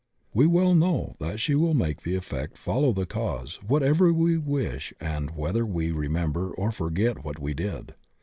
We 0.33 0.47
well 0.47 0.73
know 0.73 1.15
that 1.19 1.39
she 1.39 1.53
will 1.53 1.75
make 1.75 2.01
the 2.01 2.15
effect 2.15 2.57
follow 2.57 2.91
the 2.91 3.05
cause 3.05 3.57
whatever 3.61 4.11
we 4.11 4.35
wish 4.35 4.91
and 4.99 5.29
whether 5.37 5.63
we 5.63 5.91
remember 5.91 6.49
or 6.51 6.71
forget 6.71 7.23
what 7.23 7.37
we 7.37 7.53
did. 7.53 7.93